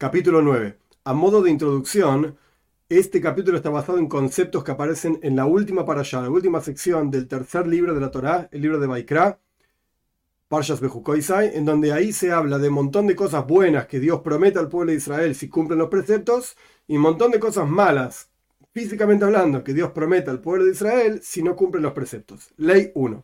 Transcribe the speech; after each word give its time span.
Capítulo 0.00 0.40
9. 0.40 0.78
A 1.04 1.12
modo 1.12 1.42
de 1.42 1.50
introducción, 1.50 2.38
este 2.88 3.20
capítulo 3.20 3.58
está 3.58 3.68
basado 3.68 3.98
en 3.98 4.08
conceptos 4.08 4.64
que 4.64 4.70
aparecen 4.70 5.20
en 5.22 5.36
la 5.36 5.44
última 5.44 5.84
para 5.84 6.00
allá, 6.00 6.22
la 6.22 6.30
última 6.30 6.62
sección 6.62 7.10
del 7.10 7.28
tercer 7.28 7.66
libro 7.66 7.92
de 7.92 8.00
la 8.00 8.10
Torá, 8.10 8.48
el 8.50 8.62
libro 8.62 8.80
de 8.80 8.86
Baikra, 8.86 9.40
Parshas 10.48 10.80
Bejukoisai, 10.80 11.54
en 11.54 11.66
donde 11.66 11.92
ahí 11.92 12.14
se 12.14 12.32
habla 12.32 12.58
de 12.58 12.68
un 12.68 12.76
montón 12.76 13.08
de 13.08 13.14
cosas 13.14 13.46
buenas 13.46 13.88
que 13.88 14.00
Dios 14.00 14.22
promete 14.22 14.58
al 14.58 14.70
pueblo 14.70 14.90
de 14.90 14.96
Israel 14.96 15.34
si 15.34 15.50
cumplen 15.50 15.80
los 15.80 15.90
preceptos, 15.90 16.56
y 16.86 16.96
un 16.96 17.02
montón 17.02 17.30
de 17.30 17.38
cosas 17.38 17.68
malas, 17.68 18.30
físicamente 18.72 19.26
hablando, 19.26 19.62
que 19.62 19.74
Dios 19.74 19.90
promete 19.90 20.30
al 20.30 20.40
pueblo 20.40 20.64
de 20.64 20.70
Israel 20.70 21.20
si 21.22 21.42
no 21.42 21.54
cumplen 21.54 21.82
los 21.82 21.92
preceptos. 21.92 22.54
Ley 22.56 22.90
1. 22.94 23.22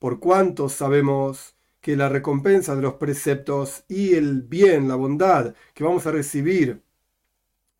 Por 0.00 0.18
cuánto 0.18 0.68
sabemos 0.68 1.53
que 1.84 1.96
la 1.96 2.08
recompensa 2.08 2.74
de 2.74 2.80
los 2.80 2.94
preceptos 2.94 3.84
y 3.88 4.14
el 4.14 4.40
bien, 4.40 4.88
la 4.88 4.94
bondad 4.94 5.54
que 5.74 5.84
vamos 5.84 6.06
a 6.06 6.12
recibir 6.12 6.82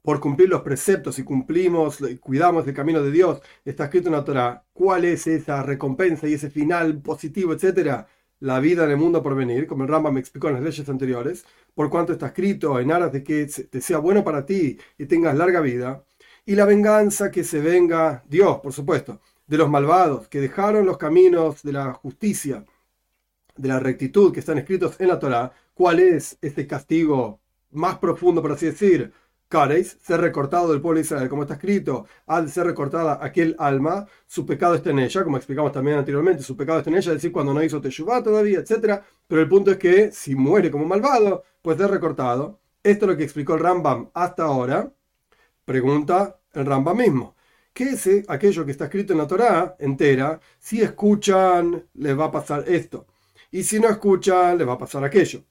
por 0.03 0.21
cumplir 0.21 0.51
los 0.51 0.61
preceptos 0.61 1.19
y 1.19 1.25
cumplimos 1.25 2.03
y 2.03 2.19
cuidamos 2.19 2.69
el 2.69 2.75
camino 2.75 3.03
de 3.03 3.11
Dios, 3.11 3.41
está 3.65 3.85
escrito 3.85 4.09
en 4.09 4.13
la 4.13 4.23
Torah, 4.23 4.63
¿cuál 4.75 5.07
es 5.07 5.27
esa 5.27 5.63
recompensa 5.63 6.29
y 6.29 6.35
ese 6.35 6.51
final 6.51 7.01
positivo, 7.01 7.55
etcétera? 7.55 8.07
La 8.41 8.61
vida 8.61 8.85
en 8.85 8.91
el 8.91 8.99
mundo 8.99 9.23
por 9.23 9.35
venir, 9.35 9.67
como 9.67 9.85
el 9.85 9.89
Rambam 9.89 10.13
me 10.13 10.21
explicó 10.21 10.49
en 10.49 10.55
las 10.57 10.63
leyes 10.65 10.87
anteriores, 10.87 11.47
por 11.75 11.89
cuanto 11.89 12.13
está 12.13 12.27
escrito 12.27 12.79
en 12.79 12.93
aras 12.93 13.11
de 13.11 13.25
que 13.25 13.47
te 13.47 13.81
sea 13.81 13.97
bueno 13.97 14.23
para 14.23 14.45
ti 14.45 14.79
y 14.99 15.07
tengas 15.07 15.35
larga 15.35 15.63
vida, 15.63 16.05
y 16.45 16.57
la 16.57 16.67
venganza 16.67 17.31
que 17.31 17.43
se 17.43 17.61
venga, 17.61 18.23
Dios, 18.29 18.61
por 18.61 18.75
supuesto, 18.75 19.23
de 19.47 19.57
los 19.57 19.71
malvados 19.71 20.29
que 20.29 20.43
dejaron 20.43 20.85
los 20.85 20.99
caminos 20.99 21.63
de 21.63 21.73
la 21.73 21.95
justicia 21.95 22.67
de 23.57 23.69
la 23.69 23.81
rectitud 23.81 24.33
que 24.33 24.41
están 24.41 24.59
escritos 24.59 25.01
en 25.01 25.09
la 25.09 25.19
Torah, 25.19 25.53
¿cuál 25.75 26.01
es 26.01 26.39
este 26.41 26.67
castigo 26.67 27.41
más 27.71 27.99
profundo, 27.99 28.43
por 28.43 28.53
así 28.53 28.67
decir? 28.67 29.13
Careis, 29.49 29.99
ser 30.03 30.21
recortado 30.21 30.73
del 30.73 30.81
pueblo 30.81 30.99
de 30.99 31.05
Israel, 31.05 31.29
como 31.29 31.43
está 31.43 31.55
escrito, 31.55 32.07
al 32.27 32.51
ser 32.51 32.67
recortada 32.67 33.21
aquel 33.23 33.55
alma, 33.59 34.07
su 34.27 34.45
pecado 34.45 34.75
está 34.75 34.91
en 34.91 34.99
ella, 34.99 35.23
como 35.23 35.37
explicamos 35.37 35.71
también 35.71 35.99
anteriormente, 35.99 36.43
su 36.43 36.57
pecado 36.57 36.79
está 36.79 36.91
en 36.91 36.97
ella, 36.97 37.13
es 37.13 37.17
decir, 37.19 37.31
cuando 37.31 37.55
no 37.55 37.63
hizo 37.63 37.81
Teshuvah 37.81 38.23
todavía, 38.23 38.59
etc. 38.59 39.03
Pero 39.29 39.41
el 39.41 39.49
punto 39.49 39.71
es 39.71 39.77
que 39.77 40.11
si 40.13 40.35
muere 40.35 40.71
como 40.71 40.87
malvado, 40.87 41.45
pues 41.63 41.79
es 41.79 41.89
recortado. 41.89 42.59
Esto 42.83 43.05
es 43.05 43.13
lo 43.13 43.17
que 43.17 43.25
explicó 43.25 43.55
el 43.55 43.61
Rambam 43.61 44.11
hasta 44.15 44.45
ahora. 44.45 44.93
Pregunta 45.65 46.39
el 46.53 46.67
Rambam 46.67 46.97
mismo. 46.97 47.37
¿Qué 47.73 47.91
es 47.91 48.09
aquello 48.29 48.65
que 48.65 48.73
está 48.73 48.85
escrito 48.87 49.13
en 49.13 49.19
la 49.21 49.27
Torah 49.27 49.77
entera? 49.79 50.41
Si 50.59 50.81
escuchan, 50.83 51.87
les 51.95 52.19
va 52.19 52.27
a 52.27 52.33
pasar 52.33 52.65
esto 52.69 53.07
y 53.55 53.63
si 53.63 53.79
no 53.79 53.89
escuchan, 53.89 54.59
les 54.59 54.67
va 54.67 54.73
a 54.73 54.79
pasar 54.79 55.05
aquello. 55.05 55.45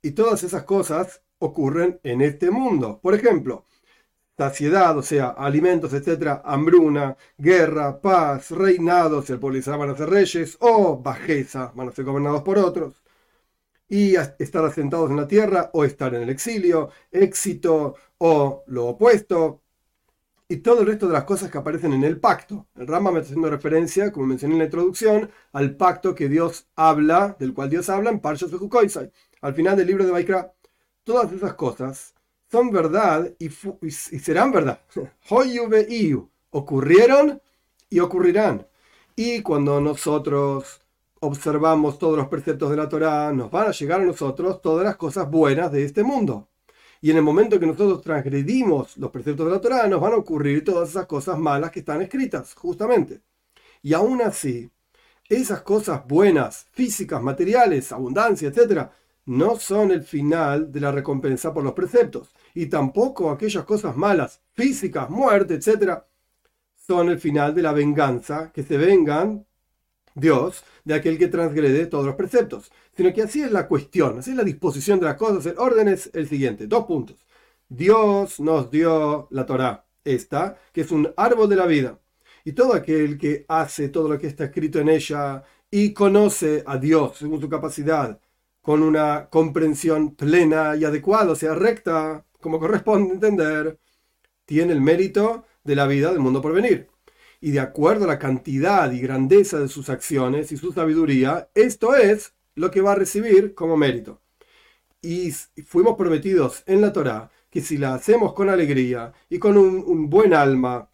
Y 0.00 0.12
todas 0.12 0.42
esas 0.42 0.64
cosas 0.64 1.22
ocurren 1.38 2.00
en 2.02 2.22
este 2.22 2.50
mundo. 2.50 2.98
Por 3.02 3.14
ejemplo, 3.14 3.66
saciedad, 4.38 4.96
o 4.96 5.02
sea, 5.02 5.28
alimentos, 5.28 5.92
etcétera, 5.92 6.40
hambruna, 6.42 7.18
guerra, 7.36 8.00
paz, 8.00 8.50
reinado, 8.50 9.20
si 9.20 9.34
el 9.34 9.38
pueblo 9.38 9.60
van 9.78 9.90
a 9.90 9.96
ser 9.98 10.08
reyes, 10.08 10.56
o 10.60 10.96
bajeza, 10.96 11.72
van 11.74 11.90
a 11.90 11.92
ser 11.92 12.06
gobernados 12.06 12.42
por 12.42 12.56
otros. 12.56 13.02
Y 13.86 14.14
estar 14.16 14.64
asentados 14.64 15.10
en 15.10 15.18
la 15.18 15.28
tierra 15.28 15.70
o 15.74 15.84
estar 15.84 16.14
en 16.14 16.22
el 16.22 16.30
exilio, 16.30 16.88
éxito 17.12 17.96
o 18.16 18.64
lo 18.68 18.86
opuesto, 18.86 19.60
y 20.50 20.56
todo 20.56 20.80
el 20.80 20.88
resto 20.88 21.06
de 21.06 21.12
las 21.12 21.22
cosas 21.22 21.48
que 21.48 21.58
aparecen 21.58 21.92
en 21.92 22.02
el 22.02 22.18
pacto. 22.18 22.66
El 22.74 22.88
Rama 22.88 23.12
me 23.12 23.20
está 23.20 23.28
haciendo 23.30 23.48
referencia, 23.48 24.10
como 24.10 24.26
mencioné 24.26 24.54
en 24.54 24.58
la 24.58 24.64
introducción, 24.64 25.30
al 25.52 25.76
pacto 25.76 26.12
que 26.12 26.28
Dios 26.28 26.66
habla, 26.74 27.36
del 27.38 27.54
cual 27.54 27.70
Dios 27.70 27.88
habla 27.88 28.10
en 28.10 28.18
Parshas 28.18 28.50
Bejukoisai, 28.50 29.12
al 29.42 29.54
final 29.54 29.76
del 29.76 29.86
libro 29.86 30.04
de 30.04 30.10
Baikra. 30.10 30.52
Todas 31.04 31.30
esas 31.30 31.54
cosas 31.54 32.14
son 32.50 32.72
verdad 32.72 33.32
y, 33.38 33.48
serán 33.90 34.50
verdad. 34.50 34.80
Ocurrieron 36.50 37.40
y 37.88 38.00
ocurrirán. 38.00 38.66
Y 39.14 39.42
cuando 39.42 39.80
nosotros 39.80 40.80
observamos 41.20 41.96
todos 41.96 42.16
los 42.16 42.26
preceptos 42.26 42.70
de 42.70 42.76
la 42.76 42.88
Torá, 42.88 43.32
nos 43.32 43.52
van 43.52 43.68
a 43.68 43.70
llegar 43.70 44.00
a 44.00 44.04
nosotros 44.04 44.60
todas 44.60 44.84
las 44.84 44.96
cosas 44.96 45.30
buenas 45.30 45.70
de 45.70 45.84
este 45.84 46.02
mundo. 46.02 46.48
Y 47.00 47.10
en 47.10 47.16
el 47.16 47.22
momento 47.22 47.58
que 47.58 47.66
nosotros 47.66 48.02
transgredimos 48.02 48.96
los 48.98 49.10
preceptos 49.10 49.46
de 49.46 49.52
la 49.52 49.60
Torah, 49.60 49.86
nos 49.88 50.00
van 50.00 50.12
a 50.12 50.16
ocurrir 50.16 50.64
todas 50.64 50.90
esas 50.90 51.06
cosas 51.06 51.38
malas 51.38 51.70
que 51.70 51.80
están 51.80 52.02
escritas, 52.02 52.54
justamente. 52.54 53.22
Y 53.82 53.94
aún 53.94 54.20
así, 54.20 54.70
esas 55.28 55.62
cosas 55.62 56.06
buenas, 56.06 56.66
físicas, 56.72 57.22
materiales, 57.22 57.92
abundancia, 57.92 58.48
etc., 58.48 58.90
no 59.26 59.56
son 59.56 59.92
el 59.92 60.02
final 60.02 60.72
de 60.72 60.80
la 60.80 60.92
recompensa 60.92 61.54
por 61.54 61.64
los 61.64 61.72
preceptos. 61.72 62.34
Y 62.54 62.66
tampoco 62.66 63.30
aquellas 63.30 63.64
cosas 63.64 63.96
malas, 63.96 64.42
físicas, 64.52 65.08
muerte, 65.08 65.54
etc., 65.54 66.02
son 66.74 67.08
el 67.08 67.20
final 67.20 67.54
de 67.54 67.62
la 67.62 67.72
venganza, 67.72 68.50
que 68.52 68.62
se 68.62 68.76
vengan 68.76 69.46
Dios 70.14 70.64
de 70.84 70.94
aquel 70.94 71.18
que 71.18 71.28
transgrede 71.28 71.86
todos 71.86 72.06
los 72.06 72.14
preceptos, 72.14 72.72
sino 72.96 73.12
que 73.12 73.22
así 73.22 73.42
es 73.42 73.50
la 73.50 73.68
cuestión, 73.68 74.18
así 74.18 74.30
es 74.30 74.36
la 74.36 74.44
disposición 74.44 74.98
de 75.00 75.06
las 75.06 75.16
cosas. 75.16 75.46
El 75.46 75.58
orden 75.58 75.88
es 75.88 76.10
el 76.14 76.28
siguiente, 76.28 76.66
dos 76.66 76.84
puntos. 76.86 77.26
Dios 77.68 78.40
nos 78.40 78.70
dio 78.70 79.28
la 79.30 79.46
Torá, 79.46 79.86
esta, 80.04 80.58
que 80.72 80.82
es 80.82 80.90
un 80.90 81.12
árbol 81.16 81.48
de 81.48 81.56
la 81.56 81.66
vida. 81.66 81.98
Y 82.44 82.52
todo 82.52 82.74
aquel 82.74 83.18
que 83.18 83.44
hace 83.48 83.88
todo 83.90 84.08
lo 84.08 84.18
que 84.18 84.26
está 84.26 84.44
escrito 84.44 84.80
en 84.80 84.88
ella 84.88 85.42
y 85.70 85.92
conoce 85.92 86.64
a 86.66 86.78
Dios 86.78 87.18
según 87.18 87.40
su 87.40 87.48
capacidad, 87.48 88.18
con 88.62 88.82
una 88.82 89.28
comprensión 89.30 90.14
plena 90.16 90.76
y 90.76 90.84
adecuada, 90.84 91.32
o 91.32 91.36
sea, 91.36 91.54
recta, 91.54 92.24
como 92.40 92.58
corresponde 92.58 93.14
entender, 93.14 93.78
tiene 94.44 94.72
el 94.72 94.80
mérito 94.80 95.44
de 95.64 95.76
la 95.76 95.86
vida 95.86 96.10
del 96.10 96.20
mundo 96.20 96.42
por 96.42 96.52
venir 96.52 96.90
y 97.40 97.52
de 97.52 97.60
acuerdo 97.60 98.04
a 98.04 98.08
la 98.08 98.18
cantidad 98.18 98.90
y 98.92 99.00
grandeza 99.00 99.58
de 99.58 99.68
sus 99.68 99.88
acciones 99.88 100.52
y 100.52 100.56
su 100.56 100.72
sabiduría, 100.72 101.50
esto 101.54 101.94
es 101.94 102.34
lo 102.54 102.70
que 102.70 102.80
va 102.82 102.92
a 102.92 102.96
recibir 102.96 103.54
como 103.54 103.76
mérito. 103.76 104.20
Y 105.02 105.32
fuimos 105.66 105.96
prometidos 105.96 106.62
en 106.66 106.82
la 106.82 106.92
Torá 106.92 107.30
que 107.50 107.62
si 107.62 107.78
la 107.78 107.94
hacemos 107.94 108.34
con 108.34 108.48
alegría 108.50 109.12
y 109.28 109.38
con 109.38 109.56
un, 109.56 110.10
buen 110.10 110.34
alma 110.34 110.90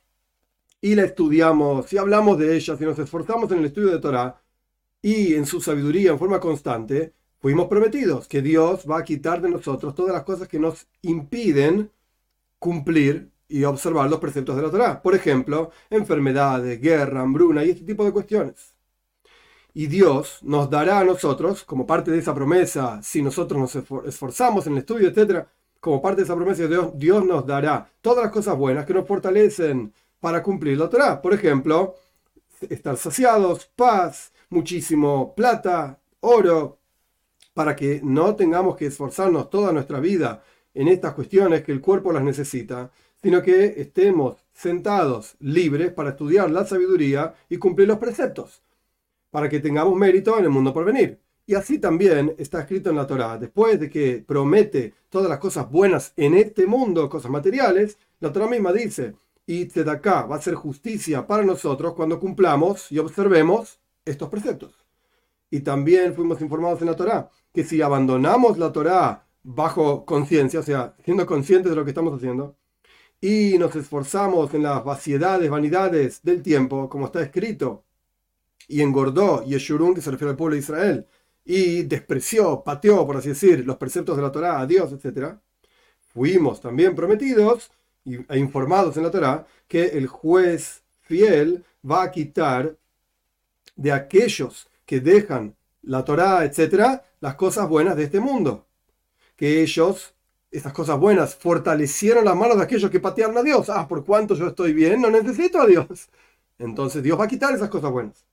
y 0.81 0.95
la 0.95 1.05
estudiamos, 1.05 1.87
si 1.87 1.99
hablamos 1.99 2.39
de 2.39 2.57
ella, 2.57 2.77
si 2.77 2.85
nos 2.85 2.99
esforzamos 2.99 3.51
en 3.53 3.59
el 3.59 3.67
estudio 3.67 3.91
de 3.91 3.99
Torá 3.99 4.41
y 5.03 5.35
en 5.35 5.47
su 5.47 5.61
sabiduría 5.61 6.13
en 6.13 6.19
forma 6.19 6.41
constante, 6.41 7.15
fuimos 7.41 7.69
prometidos 7.69 8.29
que 8.29 8.43
Dios 8.43 8.87
va 8.89 8.99
a 8.99 9.05
quitar 9.05 9.43
de 9.43 9.51
nosotros 9.51 9.95
todas 9.95 10.15
las 10.15 10.25
cosas 10.25 10.49
que 10.49 10.61
nos 10.61 10.87
impiden 11.03 11.91
cumplir 12.59 13.31
y 13.49 13.65
observar 13.65 14.11
los 14.11 14.21
preceptos 14.21 14.57
de 14.57 14.63
la 14.63 14.71
Torah. 14.71 15.03
Por 15.03 15.15
ejemplo, 15.15 15.71
enfermedades, 15.91 16.81
guerra, 16.81 17.21
hambruna 17.21 17.65
y 17.65 17.71
este 17.71 17.85
tipo 17.85 18.05
de 18.05 18.13
cuestiones. 18.13 18.75
Y 19.75 19.89
Dios 19.89 20.39
nos 20.43 20.71
dará 20.71 21.01
a 21.01 21.05
nosotros, 21.05 21.63
como 21.65 21.87
parte 21.87 22.11
de 22.11 22.19
esa 22.19 22.35
promesa, 22.35 23.01
si 23.03 23.21
nosotros 23.21 23.61
nos 23.61 24.07
esforzamos 24.07 24.67
en 24.67 24.73
el 24.73 24.79
estudio, 24.79 25.09
etc., 25.09 25.47
como 25.81 26.01
parte 26.01 26.23
de 26.23 26.25
esa 26.25 26.35
promesa 26.35 26.67
Dios, 26.67 26.93
Dios 26.95 27.25
nos 27.25 27.47
dará 27.47 27.89
todas 28.01 28.25
las 28.25 28.33
cosas 28.33 28.57
buenas 28.57 28.87
que 28.87 28.95
nos 28.95 29.07
fortalecen 29.07 29.93
para 30.19 30.43
cumplir 30.43 30.79
la 30.79 30.89
Torah. 30.89 31.21
Por 31.21 31.35
ejemplo, 31.35 31.95
estar 32.69 32.97
saciados, 32.97 33.67
paz, 33.77 34.33
muchísimo 34.49 35.35
plata, 35.35 36.01
oro, 36.21 36.79
para 37.55 37.77
que 37.77 38.01
no 38.03 38.35
tengamos 38.35 38.77
que 38.77 38.87
esforzarnos 38.87 39.51
toda 39.51 39.73
nuestra 39.73 40.01
vida 40.01 40.43
en 40.75 40.89
estas 40.89 41.15
cuestiones 41.15 41.63
que 41.63 41.73
el 41.73 41.81
cuerpo 41.81 42.13
las 42.13 42.23
necesita, 42.23 42.91
sino 43.23 43.43
que 43.43 43.75
estemos 43.81 44.45
sentados 44.53 45.37
libres 45.41 45.93
para 45.93 46.11
estudiar 46.11 46.51
la 46.51 46.65
sabiduría 46.65 47.35
y 47.49 47.59
cumplir 47.59 47.89
los 47.89 47.99
preceptos, 47.99 48.63
para 49.31 49.49
que 49.49 49.61
tengamos 49.61 49.97
mérito 49.97 50.39
en 50.39 50.45
el 50.45 50.51
mundo 50.51 50.73
por 50.73 50.85
venir. 50.85 51.19
Y 51.47 51.55
así 51.55 51.79
también 51.79 52.35
está 52.39 52.61
escrito 52.61 52.91
en 52.91 52.97
la 52.97 53.07
Torá, 53.07 53.39
después 53.39 53.79
de 53.79 53.89
que 53.89 54.25
promete 54.27 54.95
todas 55.09 55.29
las 55.29 55.39
cosas 55.39 55.71
buenas 55.71 56.13
en 56.17 56.35
este 56.35 56.67
mundo, 56.67 57.09
cosas 57.09 57.31
materiales, 57.31 57.99
la 58.19 58.33
Torá 58.33 58.49
misma 58.49 58.73
dice, 58.73 59.15
y 59.47 59.69
acá 59.89 60.23
va 60.23 60.37
a 60.37 60.43
ser 60.43 60.55
justicia 60.55 61.27
para 61.27 61.45
nosotros 61.45 61.95
cuando 61.95 62.19
cumplamos 62.19 62.91
y 62.91 62.99
observemos 62.99 63.79
estos 64.05 64.29
preceptos. 64.29 64.75
Y 65.51 65.61
también 65.61 66.15
fuimos 66.15 66.41
informados 66.41 66.81
en 66.81 66.89
la 66.89 66.97
Torá 66.97 67.31
que 67.53 67.63
si 67.65 67.81
abandonamos 67.81 68.59
la 68.59 68.73
Torá 68.73 69.27
bajo 69.45 70.05
conciencia, 70.05 70.61
o 70.61 70.63
sea, 70.65 70.97
siendo 71.05 71.25
conscientes 71.27 71.71
de 71.71 71.77
lo 71.77 71.85
que 71.85 71.91
estamos 71.91 72.13
haciendo, 72.15 72.57
y 73.27 73.59
nos 73.59 73.75
esforzamos 73.75 74.55
en 74.55 74.63
las 74.63 74.85
vaciedades, 74.85 75.51
vanidades 75.51 76.23
del 76.23 76.43
tiempo, 76.43 76.89
como 76.89 77.07
está 77.07 77.21
escrito, 77.23 77.83
y 78.69 78.83
engordó 78.83 79.45
Yeshurun, 79.45 79.97
que 79.97 80.01
se 80.01 80.13
refiere 80.13 80.31
al 80.31 80.37
pueblo 80.37 80.55
de 80.55 80.61
Israel, 80.61 81.07
y 81.45 81.83
despreció, 81.83 82.63
pateó, 82.63 83.05
por 83.05 83.17
así 83.17 83.31
decir, 83.31 83.67
los 83.67 83.79
preceptos 83.79 84.17
de 84.17 84.23
la 84.23 84.31
Torá 84.31 84.61
a 84.61 84.67
Dios, 84.67 84.93
etc., 84.93 85.39
fuimos 86.15 86.61
también 86.61 86.95
prometidos 86.95 87.73
e 88.05 88.39
informados 88.39 88.97
en 88.97 89.03
la 89.03 89.11
Torá 89.11 89.45
que 89.67 89.87
el 89.87 90.07
juez 90.07 90.85
fiel 91.01 91.65
va 91.85 92.05
a 92.05 92.13
quitar 92.13 92.77
de 93.75 93.91
aquellos 93.91 94.69
que 94.85 95.01
dejan 95.01 95.57
la 95.83 96.05
Torá, 96.05 96.45
etc., 96.45 97.03
las 97.19 97.35
cosas 97.35 97.69
buenas 97.69 97.97
de 97.97 98.05
este 98.05 98.21
mundo, 98.21 98.67
que 99.35 99.63
ellos 99.63 100.15
estas 100.57 100.73
cosas 100.73 100.99
buenas 100.99 101.35
fortalecieron 101.35 102.25
las 102.25 102.35
manos 102.35 102.57
de 102.57 102.63
aquellos 102.63 102.91
que 102.91 103.01
patearon 103.01 103.37
a 103.37 103.43
Dios. 103.43 103.69
Ah, 103.69 103.87
por 103.87 104.05
cuanto 104.05 104.35
yo 104.35 104.49
estoy 104.49 104.73
bien, 104.73 105.01
no 105.01 105.11
necesito 105.11 105.61
a 105.61 105.67
Dios. 105.67 106.09
Entonces 106.59 107.03
Dios 107.03 107.19
va 107.19 107.25
a 107.25 107.29
quitar 107.29 107.55
esas 107.55 107.69
cosas 107.69 107.91
buenas. 107.91 108.25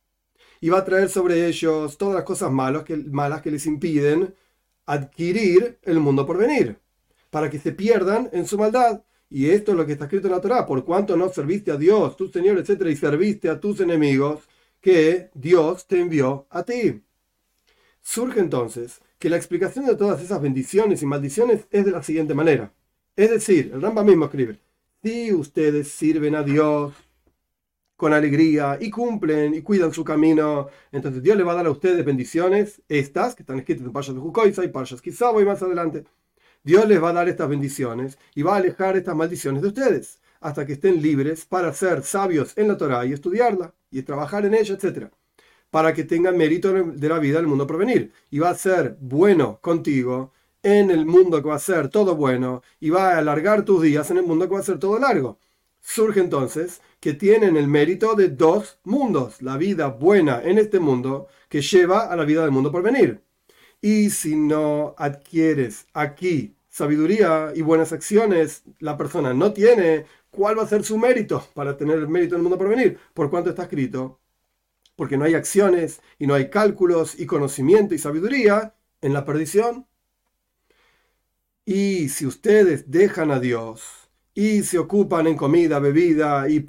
Y 0.61 0.69
va 0.69 0.79
a 0.79 0.85
traer 0.85 1.09
sobre 1.09 1.47
ellos 1.47 1.97
todas 1.97 2.15
las 2.15 2.23
cosas 2.23 2.51
malas 2.51 2.83
que, 2.83 2.95
malas 2.95 3.41
que 3.41 3.51
les 3.51 3.65
impiden 3.65 4.33
adquirir 4.85 5.79
el 5.83 5.99
mundo 5.99 6.25
por 6.25 6.37
venir. 6.37 6.79
Para 7.29 7.49
que 7.49 7.59
se 7.59 7.73
pierdan 7.73 8.29
en 8.31 8.47
su 8.47 8.57
maldad. 8.57 9.03
Y 9.29 9.49
esto 9.49 9.71
es 9.71 9.77
lo 9.77 9.85
que 9.85 9.93
está 9.93 10.05
escrito 10.05 10.27
en 10.27 10.33
la 10.33 10.41
Torah. 10.41 10.65
Por 10.65 10.85
cuanto 10.85 11.17
no 11.17 11.29
serviste 11.29 11.71
a 11.71 11.77
Dios, 11.77 12.15
tu 12.15 12.29
Señor, 12.29 12.57
etcétera, 12.57 12.89
y 12.89 12.95
serviste 12.95 13.49
a 13.49 13.59
tus 13.59 13.81
enemigos, 13.81 14.47
que 14.79 15.29
Dios 15.33 15.87
te 15.87 15.99
envió 15.99 16.45
a 16.49 16.63
ti. 16.63 17.01
Surge 18.01 18.39
entonces 18.39 19.01
que 19.23 19.29
la 19.29 19.37
explicación 19.37 19.85
de 19.85 19.95
todas 19.95 20.21
esas 20.21 20.41
bendiciones 20.41 21.01
y 21.01 21.05
maldiciones 21.05 21.65
es 21.71 21.85
de 21.85 21.91
la 21.91 22.03
siguiente 22.03 22.33
manera. 22.33 22.73
Es 23.15 23.29
decir, 23.29 23.71
el 23.73 23.81
Ramba 23.81 24.03
mismo 24.03 24.25
escribe, 24.25 24.59
si 25.01 25.31
ustedes 25.31 25.87
sirven 25.87 26.35
a 26.35 26.43
Dios 26.43 26.93
con 27.95 28.11
alegría 28.11 28.77
y 28.81 28.89
cumplen 28.89 29.53
y 29.53 29.61
cuidan 29.61 29.93
su 29.93 30.03
camino, 30.03 30.67
entonces 30.91 31.23
Dios 31.23 31.37
le 31.37 31.43
va 31.43 31.53
a 31.53 31.55
dar 31.55 31.67
a 31.67 31.71
ustedes 31.71 32.03
bendiciones, 32.03 32.81
estas 32.89 33.33
que 33.33 33.43
están 33.43 33.59
escritas 33.59 33.85
en 33.85 33.93
Payas 33.93 34.13
de 34.13 34.19
Jukoisa 34.19 34.65
y 34.65 34.67
Payas 34.67 35.01
Kizabo 35.01 35.39
y 35.39 35.45
más 35.45 35.63
adelante. 35.63 36.03
Dios 36.61 36.85
les 36.85 37.01
va 37.01 37.11
a 37.11 37.13
dar 37.13 37.29
estas 37.29 37.47
bendiciones 37.47 38.17
y 38.35 38.41
va 38.41 38.55
a 38.55 38.57
alejar 38.57 38.97
estas 38.97 39.15
maldiciones 39.15 39.61
de 39.61 39.69
ustedes 39.69 40.19
hasta 40.41 40.65
que 40.65 40.73
estén 40.73 41.01
libres 41.01 41.45
para 41.45 41.71
ser 41.71 42.03
sabios 42.03 42.57
en 42.57 42.67
la 42.67 42.75
Torah 42.75 43.05
y 43.05 43.13
estudiarla 43.13 43.73
y 43.89 44.01
trabajar 44.01 44.45
en 44.45 44.55
ella, 44.55 44.75
etcétera 44.75 45.11
para 45.73 45.91
que 45.95 46.03
tengan 46.03 46.37
mérito 46.37 46.71
de 46.71 47.09
la 47.09 47.17
vida 47.17 47.37
del 47.37 47.47
mundo 47.47 47.65
por 47.65 47.79
venir. 47.79 48.11
Y 48.29 48.37
va 48.37 48.51
a 48.51 48.55
ser 48.55 48.95
bueno 48.99 49.57
contigo 49.59 50.31
en 50.61 50.91
el 50.91 51.03
mundo 51.03 51.41
que 51.41 51.49
va 51.49 51.55
a 51.55 51.59
ser 51.59 51.89
todo 51.89 52.15
bueno 52.15 52.61
y 52.79 52.91
va 52.91 53.13
a 53.13 53.17
alargar 53.17 53.65
tus 53.65 53.81
días 53.81 54.11
en 54.11 54.17
el 54.17 54.23
mundo 54.23 54.47
que 54.47 54.53
va 54.53 54.59
a 54.59 54.63
ser 54.63 54.77
todo 54.77 54.99
largo. 54.99 55.39
Surge 55.81 56.19
entonces 56.19 56.79
que 56.99 57.13
tienen 57.13 57.57
el 57.57 57.67
mérito 57.67 58.13
de 58.13 58.29
dos 58.29 58.77
mundos, 58.83 59.41
la 59.41 59.57
vida 59.57 59.87
buena 59.87 60.43
en 60.43 60.59
este 60.59 60.79
mundo 60.79 61.25
que 61.49 61.61
lleva 61.61 62.01
a 62.01 62.15
la 62.15 62.23
vida 62.23 62.43
del 62.43 62.51
mundo 62.51 62.71
por 62.71 62.83
venir. 62.83 63.23
Y 63.81 64.11
si 64.11 64.35
no 64.35 64.93
adquieres 64.99 65.87
aquí 65.93 66.55
sabiduría 66.69 67.51
y 67.55 67.63
buenas 67.63 67.93
acciones, 67.93 68.61
la 68.79 68.95
persona 68.95 69.33
no 69.33 69.53
tiene, 69.53 70.05
¿cuál 70.29 70.59
va 70.59 70.63
a 70.63 70.67
ser 70.67 70.83
su 70.83 70.99
mérito 70.99 71.47
para 71.55 71.75
tener 71.75 71.97
el 71.97 72.07
mérito 72.07 72.35
en 72.35 72.41
el 72.41 72.43
mundo 72.43 72.59
por 72.59 72.69
venir? 72.69 72.99
Por 73.15 73.31
cuanto 73.31 73.49
está 73.49 73.63
escrito, 73.63 74.19
porque 74.95 75.17
no 75.17 75.25
hay 75.25 75.33
acciones 75.35 76.01
y 76.19 76.27
no 76.27 76.33
hay 76.33 76.49
cálculos 76.49 77.19
y 77.19 77.25
conocimiento 77.25 77.95
y 77.95 77.99
sabiduría 77.99 78.75
en 79.01 79.13
la 79.13 79.25
perdición. 79.25 79.87
Y 81.65 82.09
si 82.09 82.25
ustedes 82.25 82.91
dejan 82.91 83.31
a 83.31 83.39
Dios 83.39 84.09
y 84.33 84.63
se 84.63 84.77
ocupan 84.79 85.27
en 85.27 85.37
comida, 85.37 85.79
bebida 85.79 86.49
y 86.49 86.59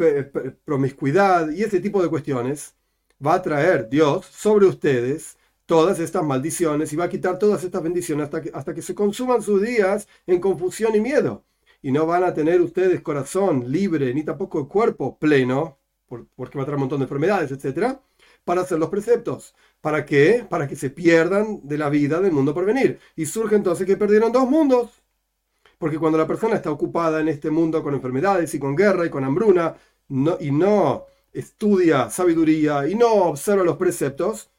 promiscuidad 0.65 1.50
y 1.50 1.62
ese 1.65 1.81
tipo 1.81 2.03
de 2.03 2.09
cuestiones, 2.09 2.76
va 3.25 3.35
a 3.35 3.43
traer 3.43 3.88
Dios 3.88 4.27
sobre 4.27 4.67
ustedes 4.67 5.37
todas 5.67 5.99
estas 5.99 6.23
maldiciones 6.25 6.93
y 6.93 6.97
va 6.97 7.05
a 7.05 7.09
quitar 7.09 7.38
todas 7.38 7.65
estas 7.65 7.82
bendiciones 7.82 8.25
hasta 8.25 8.43
que, 8.43 8.50
hasta 8.55 8.75
que 8.75 8.82
se 8.82 8.94
consuman 8.94 9.43
sus 9.43 9.62
días 9.62 10.09
en 10.27 10.41
confusión 10.41 10.94
y 10.94 11.00
miedo. 11.00 11.44
Y 11.82 11.93
no 11.93 12.06
van 12.06 12.25
a 12.25 12.35
tener 12.35 12.61
ustedes 12.61 13.00
corazón 13.03 13.70
libre 13.70 14.12
ni 14.15 14.23
tampoco 14.25 14.69
cuerpo 14.69 15.19
pleno, 15.19 15.79
porque 16.06 16.59
va 16.59 16.62
a 16.62 16.67
traer 16.67 16.77
un 16.77 16.81
montón 16.81 17.00
de 17.00 17.05
enfermedades, 17.05 17.50
etcétera 17.50 18.00
para 18.44 18.62
hacer 18.62 18.79
los 18.79 18.91
preceptos. 18.91 19.55
¿Para 19.81 20.05
qué? 20.05 20.46
Para 20.49 20.67
que 20.69 20.76
se 20.76 20.91
pierdan 20.91 21.61
de 21.62 21.79
la 21.79 21.88
vida 21.91 22.20
del 22.20 22.32
mundo 22.32 22.55
por 22.55 22.64
venir. 22.64 23.00
Y 23.17 23.26
surge 23.26 23.56
entonces 23.56 23.87
que 23.87 23.96
perdieron 23.96 24.32
dos 24.32 24.49
mundos. 24.49 25.02
Porque 25.79 25.99
cuando 25.99 26.19
la 26.19 26.26
persona 26.26 26.56
está 26.56 26.70
ocupada 26.70 27.20
en 27.20 27.29
este 27.29 27.50
mundo 27.50 27.82
con 27.82 27.94
enfermedades 27.94 28.55
y 28.55 28.58
con 28.58 28.76
guerra 28.76 29.06
y 29.06 29.11
con 29.11 29.25
hambruna 29.25 29.75
y 30.41 30.50
no 30.50 31.05
estudia 31.32 32.11
sabiduría 32.11 32.87
y 32.88 32.94
no 32.94 33.12
observa 33.12 33.64
los 33.64 33.76
preceptos, 33.76 34.50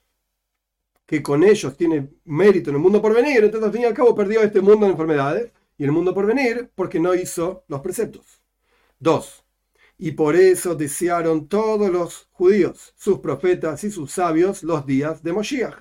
que 1.05 1.21
con 1.21 1.43
ellos 1.43 1.77
tiene 1.77 2.09
mérito 2.25 2.69
en 2.69 2.77
el 2.77 2.81
mundo 2.81 3.01
por 3.01 3.13
venir, 3.13 3.43
entonces 3.43 3.67
al 3.67 3.71
fin 3.71 3.83
y 3.83 3.85
al 3.85 3.93
cabo 3.93 4.15
perdió 4.15 4.41
este 4.41 4.61
mundo 4.61 4.85
de 4.85 4.91
enfermedades 4.91 5.51
y 5.77 5.83
el 5.83 5.91
mundo 5.91 6.13
por 6.13 6.25
venir 6.25 6.71
porque 6.75 6.99
no 6.99 7.13
hizo 7.13 7.63
los 7.67 7.81
preceptos. 7.81 8.41
Dos, 8.99 9.44
y 9.97 10.11
por 10.11 10.35
eso 10.35 10.75
desearon 10.75 11.47
todos 11.47 11.89
los 11.89 12.27
judíos, 12.31 12.93
sus 12.97 13.19
profetas 13.19 13.83
y 13.83 13.91
sus 13.91 14.11
sabios, 14.11 14.63
los 14.63 14.85
días 14.85 15.23
de 15.23 15.33
Moshiach, 15.33 15.75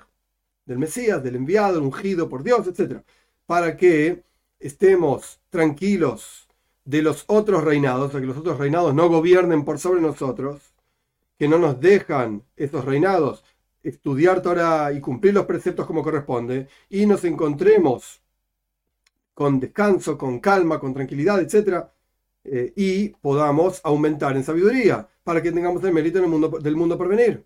del 0.65 0.79
Mesías, 0.79 1.23
del 1.23 1.35
enviado, 1.35 1.81
ungido 1.81 2.29
por 2.29 2.43
Dios, 2.43 2.67
etc. 2.67 3.01
Para 3.45 3.77
que 3.77 4.23
estemos 4.59 5.41
tranquilos 5.49 6.47
de 6.85 7.01
los 7.01 7.25
otros 7.27 7.63
reinados, 7.63 8.11
para 8.11 8.21
que 8.21 8.27
los 8.27 8.37
otros 8.37 8.57
reinados 8.57 8.93
no 8.95 9.09
gobiernen 9.09 9.65
por 9.65 9.79
sobre 9.79 10.01
nosotros, 10.01 10.73
que 11.37 11.47
no 11.47 11.57
nos 11.57 11.79
dejan 11.79 12.43
estos 12.55 12.85
reinados 12.85 13.43
estudiar 13.83 14.41
Torah 14.41 14.91
y 14.93 14.99
cumplir 15.01 15.33
los 15.33 15.45
preceptos 15.45 15.85
como 15.85 16.03
corresponde, 16.03 16.67
y 16.89 17.05
nos 17.05 17.23
encontremos 17.23 18.21
con 19.33 19.59
descanso, 19.59 20.17
con 20.17 20.39
calma, 20.39 20.79
con 20.79 20.93
tranquilidad, 20.93 21.39
etcétera, 21.41 21.91
eh, 22.45 22.73
y 22.75 23.09
podamos 23.09 23.81
aumentar 23.83 24.35
en 24.35 24.43
sabiduría 24.43 25.07
para 25.23 25.41
que 25.41 25.51
tengamos 25.51 25.83
el 25.83 25.93
mérito 25.93 26.19
en 26.19 26.25
el 26.25 26.29
mundo, 26.29 26.49
del 26.61 26.75
mundo 26.75 26.97
por 26.97 27.07
venir. 27.07 27.43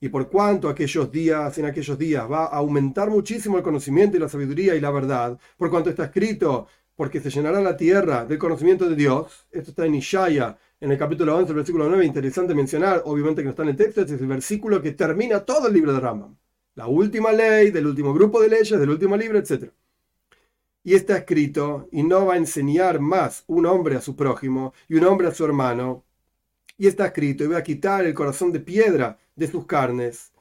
Y 0.00 0.08
por 0.08 0.28
cuanto 0.28 0.68
aquellos 0.68 1.12
días, 1.12 1.56
en 1.58 1.66
aquellos 1.66 1.96
días, 1.96 2.28
va 2.30 2.46
a 2.46 2.56
aumentar 2.56 3.08
muchísimo 3.08 3.56
el 3.56 3.62
conocimiento 3.62 4.16
y 4.16 4.20
la 4.20 4.28
sabiduría 4.28 4.74
y 4.74 4.80
la 4.80 4.90
verdad, 4.90 5.38
por 5.56 5.70
cuanto 5.70 5.90
está 5.90 6.06
escrito, 6.06 6.66
porque 6.96 7.20
se 7.20 7.30
llenará 7.30 7.60
la 7.60 7.76
tierra 7.76 8.24
del 8.24 8.38
conocimiento 8.38 8.88
de 8.88 8.96
Dios. 8.96 9.46
Esto 9.52 9.70
está 9.70 9.86
en 9.86 9.94
Ishaya, 9.94 10.58
en 10.80 10.90
el 10.90 10.98
capítulo 10.98 11.36
11, 11.36 11.52
versículo 11.52 11.88
9. 11.88 12.04
Interesante 12.04 12.52
mencionar, 12.52 13.02
obviamente 13.04 13.42
que 13.42 13.44
no 13.44 13.50
está 13.50 13.62
en 13.62 13.68
el 13.68 13.76
texto, 13.76 14.00
es 14.00 14.10
el 14.10 14.26
versículo 14.26 14.82
que 14.82 14.90
termina 14.92 15.40
todo 15.40 15.68
el 15.68 15.74
libro 15.74 15.92
de 15.92 16.00
Rambam. 16.00 16.36
La 16.74 16.88
última 16.88 17.30
ley, 17.30 17.70
del 17.70 17.86
último 17.86 18.12
grupo 18.12 18.40
de 18.40 18.48
leyes, 18.48 18.80
del 18.80 18.90
último 18.90 19.16
libro, 19.16 19.38
etc 19.38 19.72
y 20.84 20.94
está 20.94 21.16
escrito, 21.18 21.88
y 21.92 22.02
no 22.02 22.26
va 22.26 22.34
a 22.34 22.38
enseñar 22.38 23.00
más 23.00 23.44
un 23.46 23.66
hombre 23.66 23.96
a 23.96 24.00
su 24.00 24.16
prójimo 24.16 24.74
y 24.88 24.96
un 24.96 25.04
hombre 25.04 25.28
a 25.28 25.34
su 25.34 25.44
hermano. 25.44 26.04
Y 26.76 26.86
está 26.88 27.06
escrito, 27.06 27.44
y 27.44 27.48
voy 27.48 27.56
a 27.56 27.62
quitar 27.62 28.04
el 28.04 28.14
corazón 28.14 28.52
de 28.52 28.60
piedra 28.60 29.18
de 29.36 29.46
sus 29.46 29.66
carnes, 29.66 30.32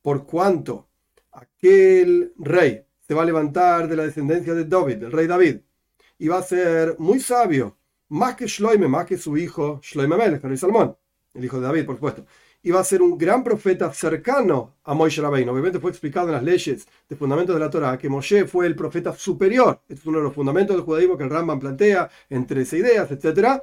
por 0.00 0.26
cuanto 0.26 0.88
aquel 1.32 2.32
rey 2.38 2.84
se 3.06 3.14
va 3.14 3.22
a 3.22 3.26
levantar 3.26 3.88
de 3.88 3.96
la 3.96 4.04
descendencia 4.04 4.54
de 4.54 4.64
David, 4.64 4.96
del 4.96 5.12
rey 5.12 5.26
David, 5.26 5.60
y 6.18 6.28
va 6.28 6.38
a 6.38 6.42
ser 6.42 6.96
muy 6.98 7.20
sabio, 7.20 7.76
más 8.08 8.36
que 8.36 8.46
Shloime, 8.46 8.88
más 8.88 9.06
que 9.06 9.18
su 9.18 9.36
hijo 9.36 9.80
Shloime 9.82 10.16
Melech, 10.16 10.42
el 10.42 10.50
rey 10.50 10.56
Salmón, 10.56 10.96
el 11.34 11.44
hijo 11.44 11.60
de 11.60 11.66
David, 11.66 11.86
por 11.86 11.96
supuesto 11.96 12.26
iba 12.64 12.80
a 12.80 12.84
ser 12.84 13.02
un 13.02 13.18
gran 13.18 13.42
profeta 13.42 13.92
cercano 13.92 14.76
a 14.84 14.94
Moshe 14.94 15.20
Rabbeinu. 15.20 15.52
Obviamente 15.52 15.80
fue 15.80 15.90
explicado 15.90 16.28
en 16.28 16.34
las 16.34 16.42
leyes 16.42 16.86
de 17.08 17.16
fundamentos 17.16 17.54
de 17.54 17.60
la 17.60 17.70
Torah 17.70 17.98
que 17.98 18.08
Moshe 18.08 18.46
fue 18.46 18.66
el 18.66 18.76
profeta 18.76 19.14
superior. 19.14 19.80
Este 19.88 19.94
es 19.94 20.06
uno 20.06 20.18
de 20.18 20.24
los 20.24 20.34
fundamentos 20.34 20.76
del 20.76 20.84
judaísmo 20.84 21.16
que 21.16 21.24
el 21.24 21.30
Rambam 21.30 21.58
plantea 21.58 22.08
entre 22.30 22.62
esas 22.62 22.78
ideas, 22.78 23.10
etc. 23.10 23.60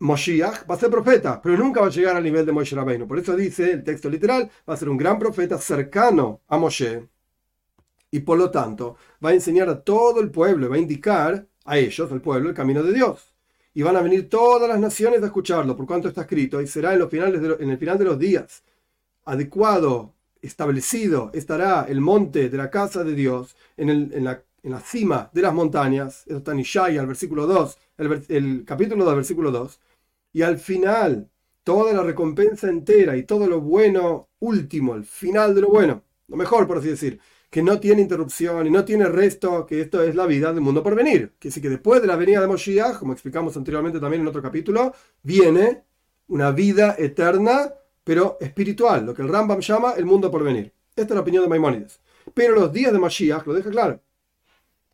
Moshiach 0.00 0.68
va 0.70 0.76
a 0.76 0.78
ser 0.78 0.90
profeta, 0.90 1.42
pero 1.42 1.56
nunca 1.56 1.80
va 1.80 1.88
a 1.88 1.90
llegar 1.90 2.16
al 2.16 2.22
nivel 2.22 2.46
de 2.46 2.52
Moshe 2.52 2.74
Rabbeinu. 2.74 3.06
Por 3.06 3.18
eso 3.18 3.36
dice 3.36 3.72
el 3.72 3.84
texto 3.84 4.08
literal, 4.08 4.50
va 4.68 4.74
a 4.74 4.76
ser 4.76 4.88
un 4.88 4.96
gran 4.96 5.18
profeta 5.18 5.58
cercano 5.58 6.40
a 6.48 6.56
Moshe. 6.56 7.08
Y 8.10 8.20
por 8.20 8.38
lo 8.38 8.50
tanto, 8.50 8.96
va 9.22 9.30
a 9.30 9.34
enseñar 9.34 9.68
a 9.68 9.82
todo 9.82 10.20
el 10.20 10.30
pueblo, 10.30 10.70
va 10.70 10.76
a 10.76 10.78
indicar 10.78 11.46
a 11.66 11.76
ellos, 11.76 12.10
al 12.10 12.22
pueblo, 12.22 12.48
el 12.48 12.54
camino 12.54 12.82
de 12.82 12.94
Dios 12.94 13.37
y 13.74 13.82
van 13.82 13.96
a 13.96 14.00
venir 14.00 14.28
todas 14.28 14.68
las 14.68 14.80
naciones 14.80 15.22
a 15.22 15.26
escucharlo, 15.26 15.76
por 15.76 15.86
cuanto 15.86 16.08
está 16.08 16.22
escrito, 16.22 16.60
y 16.60 16.66
será 16.66 16.92
en, 16.92 16.98
los 16.98 17.10
finales 17.10 17.40
en 17.60 17.70
el 17.70 17.78
final 17.78 17.98
de 17.98 18.04
los 18.04 18.18
días, 18.18 18.62
adecuado, 19.24 20.14
establecido, 20.40 21.30
estará 21.34 21.86
el 21.88 22.00
monte 22.00 22.48
de 22.48 22.56
la 22.56 22.70
casa 22.70 23.04
de 23.04 23.14
Dios 23.14 23.56
en, 23.76 24.24
la, 24.24 24.42
cima 24.80 25.30
de 25.32 25.42
las 25.42 25.54
montañas, 25.54 26.24
eso 26.26 26.38
está 26.38 26.52
en 26.52 26.60
Ishaya, 26.60 27.00
el 27.00 27.06
versículo 27.06 27.46
2, 27.46 27.78
el, 27.98 28.24
el 28.28 28.64
capítulo 28.64 29.04
2, 29.04 29.16
versículo 29.16 29.50
2, 29.50 29.80
y 30.32 30.42
al 30.42 30.58
final, 30.58 31.28
toda 31.64 31.92
la 31.92 32.02
recompensa 32.02 32.68
entera 32.68 33.16
y 33.16 33.24
todo 33.24 33.46
lo 33.46 33.60
bueno 33.60 34.28
último, 34.40 34.94
el 34.94 35.04
final 35.04 35.54
de 35.54 35.60
lo 35.62 35.68
bueno, 35.68 36.02
lo 36.28 36.36
mejor 36.36 36.66
por 36.66 36.78
así 36.78 36.88
decir, 36.88 37.20
que 37.50 37.62
no 37.62 37.80
tiene 37.80 38.02
interrupción 38.02 38.66
y 38.66 38.70
no 38.70 38.84
tiene 38.84 39.06
resto, 39.06 39.64
que 39.66 39.80
esto 39.80 40.02
es 40.02 40.14
la 40.14 40.26
vida 40.26 40.52
del 40.52 40.60
mundo 40.60 40.82
por 40.82 40.94
venir. 40.94 41.34
Que 41.38 41.50
sí 41.50 41.60
que 41.60 41.70
después 41.70 42.00
de 42.02 42.06
la 42.06 42.16
venida 42.16 42.40
de 42.40 42.46
Moshiach, 42.46 42.98
como 42.98 43.12
explicamos 43.12 43.56
anteriormente 43.56 44.00
también 44.00 44.22
en 44.22 44.28
otro 44.28 44.42
capítulo, 44.42 44.94
viene 45.22 45.84
una 46.28 46.50
vida 46.50 46.94
eterna, 46.98 47.72
pero 48.04 48.36
espiritual, 48.40 49.06
lo 49.06 49.14
que 49.14 49.22
el 49.22 49.28
Rambam 49.28 49.60
llama 49.60 49.94
el 49.96 50.04
mundo 50.04 50.30
por 50.30 50.44
venir. 50.44 50.74
Esta 50.94 51.14
es 51.14 51.14
la 51.14 51.20
opinión 51.22 51.42
de 51.42 51.48
Maimónides. 51.48 52.00
Pero 52.34 52.54
los 52.54 52.72
días 52.72 52.92
de 52.92 52.98
Moshiach 52.98 53.46
lo 53.46 53.54
deja 53.54 53.70
claro. 53.70 54.02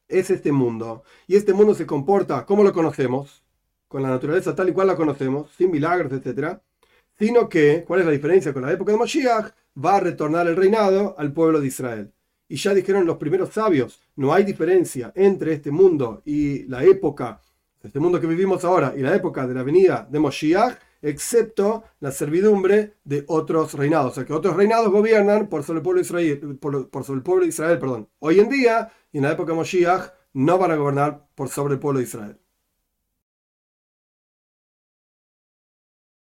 Es 0.07 0.31
este 0.31 0.53
mundo. 0.53 1.03
Y 1.27 1.35
este 1.35 1.55
mundo 1.55 1.75
se 1.75 1.87
comporta 1.87 2.47
como 2.47 2.63
lo 2.63 2.73
conocemos, 2.73 3.43
con 3.89 4.03
la 4.03 4.11
naturaleza 4.11 4.55
tal 4.55 4.69
y 4.69 4.73
cual 4.73 4.87
la 4.89 4.97
conocemos, 4.97 5.51
sin 5.57 5.73
milagros, 5.73 6.13
etc. 6.13 6.59
Sino 7.19 7.49
que, 7.49 7.85
¿cuál 7.85 8.01
es 8.01 8.07
la 8.07 8.13
diferencia 8.13 8.53
con 8.53 8.63
la 8.63 8.73
época 8.73 8.93
de 8.93 8.99
Moshiach? 8.99 9.53
Va 9.85 9.97
a 9.97 10.01
retornar 10.01 10.47
el 10.47 10.57
reinado 10.57 11.17
al 11.19 11.33
pueblo 11.33 11.61
de 11.61 11.67
Israel 11.67 12.15
y 12.49 12.57
ya 12.57 12.75
dijeron 12.75 13.07
los 13.07 13.17
primeros 13.17 13.51
sabios, 13.51 14.01
no 14.17 14.33
hay 14.33 14.45
diferencia 14.45 15.13
entre 15.15 15.55
este 15.55 15.71
mundo 15.71 16.23
y 16.25 16.65
la 16.65 16.85
época, 16.85 17.41
este 17.83 18.01
mundo 18.01 18.21
que 18.21 18.27
vivimos 18.27 18.65
ahora 18.65 18.95
y 18.97 19.01
la 19.01 19.15
época 19.15 19.47
de 19.47 19.55
la 19.55 19.63
venida 19.63 20.07
de 20.11 20.21
Moshiach, 20.21 20.79
excepto 21.03 21.85
la 22.01 22.11
servidumbre 22.11 22.95
de 23.05 23.25
otros 23.29 23.75
reinados. 23.75 24.13
O 24.13 24.15
sea 24.15 24.25
que 24.25 24.33
otros 24.33 24.57
reinados 24.57 24.91
gobiernan 24.91 25.49
por 25.49 25.63
sobre 25.63 25.79
el 25.79 25.83
pueblo 25.83 26.01
de 26.01 26.07
Israel, 26.07 26.59
por, 26.59 27.05
sobre 27.05 27.19
el 27.19 27.23
pueblo 27.23 27.43
de 27.43 27.49
Israel, 27.49 27.79
perdón. 27.79 28.09
Hoy 28.21 28.41
en 28.41 28.49
día, 28.49 28.91
y 29.13 29.19
en 29.19 29.25
la 29.25 29.33
época 29.33 29.53
de 29.53 29.59
Moshiach, 29.59 30.13
no 30.33 30.59
van 30.59 30.71
a 30.71 30.77
gobernar 30.77 31.27
por 31.35 31.49
sobre 31.49 31.75
el 31.75 31.81
pueblo 31.81 31.99
de 31.99 32.05
Israel. 32.05 32.39